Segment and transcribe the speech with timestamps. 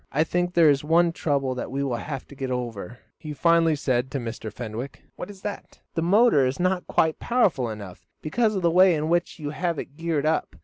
[0.11, 3.75] "I think there is one trouble that we will have to get over," he finally
[3.75, 4.51] said to Mr.
[4.51, 5.03] Fenwick.
[5.15, 9.09] "What is that?" "The motor is not quite powerful enough because of the way in
[9.09, 10.55] which you have it geared up.